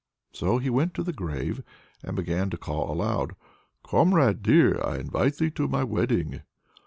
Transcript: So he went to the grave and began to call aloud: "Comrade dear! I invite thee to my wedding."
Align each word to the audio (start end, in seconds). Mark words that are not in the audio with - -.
So 0.31 0.57
he 0.57 0.71
went 0.71 0.95
to 0.95 1.03
the 1.03 1.13
grave 1.13 1.61
and 2.03 2.15
began 2.15 2.49
to 2.49 2.57
call 2.57 2.91
aloud: 2.91 3.35
"Comrade 3.83 4.41
dear! 4.41 4.81
I 4.83 4.97
invite 4.97 5.35
thee 5.37 5.51
to 5.51 5.67
my 5.67 5.83
wedding." 5.83 6.41